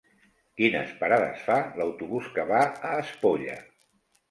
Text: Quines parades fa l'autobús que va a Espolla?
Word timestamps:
Quines 0.61 0.93
parades 1.01 1.43
fa 1.51 1.59
l'autobús 1.81 2.33
que 2.39 2.47
va 2.55 2.65
a 2.65 2.97
Espolla? 3.05 3.63